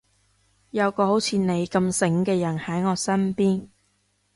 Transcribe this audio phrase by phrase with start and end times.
[0.71, 3.67] 有個好似你咁醒嘅人喺我身邊